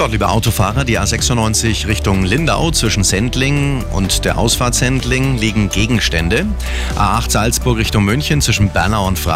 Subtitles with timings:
[0.00, 6.46] Gott, liebe Autofahrer, die A96 Richtung Lindau zwischen Sendling und der Ausfahrt Sendling liegen Gegenstände.
[6.96, 9.28] A8 Salzburg Richtung München zwischen Bernau und Freiburg